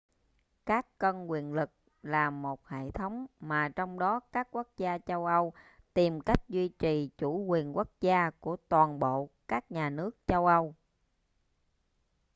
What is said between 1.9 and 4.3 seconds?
là một hệ thống mà trong đó